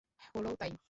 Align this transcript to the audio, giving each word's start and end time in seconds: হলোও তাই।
হলোও 0.27 0.55
তাই। 0.55 0.71